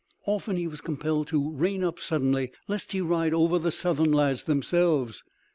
Often 0.25 0.55
he 0.57 0.65
was 0.65 0.81
compelled 0.81 1.27
to 1.27 1.51
rein 1.51 1.83
up 1.83 1.99
suddenly 1.99 2.51
lest 2.67 2.91
he 2.91 3.01
ride 3.01 3.35
over 3.35 3.59
the 3.59 3.69
Southern 3.69 4.11
lads 4.11 4.45
themselves. 4.45 5.23